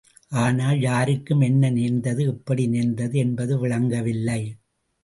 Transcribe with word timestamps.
ஆனால், 0.31 0.79
யாருக்கும் 0.79 1.41
என்ன 1.41 1.69
நேர்ந்தது, 1.69 2.25
எப்படி 2.25 2.67
நேர்ந்தது 2.67 3.17
என்பது 3.17 3.59
விளங்கவில்லை. 3.59 4.41